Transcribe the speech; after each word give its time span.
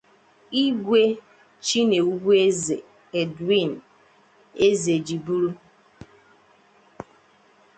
Igwe 0.65 1.01
Chinewubeze 1.65 2.77
Edwin 3.21 3.71
Ezejiburu 4.67 5.51